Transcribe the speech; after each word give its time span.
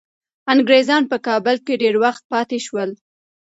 انګریزان 0.53 1.03
په 1.11 1.17
کابل 1.27 1.55
کي 1.65 1.73
ډیر 1.81 1.95
وخت 2.03 2.23
پاتې 2.31 2.57
شول. 2.65 2.89